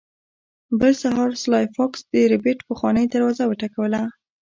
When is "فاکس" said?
1.75-2.01